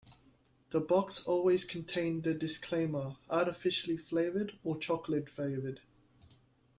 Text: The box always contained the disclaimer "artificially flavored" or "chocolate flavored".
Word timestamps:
The 0.71 0.79
box 0.79 1.23
always 1.27 1.63
contained 1.63 2.23
the 2.23 2.33
disclaimer 2.33 3.17
"artificially 3.29 3.97
flavored" 3.97 4.57
or 4.63 4.79
"chocolate 4.79 5.29
flavored". 5.29 5.81